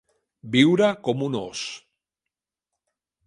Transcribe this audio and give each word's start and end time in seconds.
Viure 0.55 0.87
com 1.07 1.21
un 1.27 1.37
ós. 1.41 1.63